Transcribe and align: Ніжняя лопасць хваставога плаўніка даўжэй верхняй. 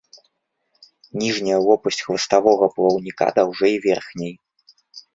Ніжняя 1.25 1.59
лопасць 1.67 2.03
хваставога 2.07 2.65
плаўніка 2.79 3.25
даўжэй 3.39 3.81
верхняй. 3.89 4.39